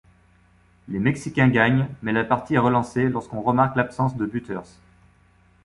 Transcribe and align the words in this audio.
Les 0.87 0.97
Mexicains 0.97 1.49
gagnent, 1.49 1.87
mais 2.01 2.11
la 2.11 2.23
partie 2.23 2.55
est 2.55 2.57
relancée 2.57 3.07
lorsqu'on 3.07 3.41
remarque 3.41 3.75
l'absence 3.75 4.17
de 4.17 4.25
Butters. 4.25 4.79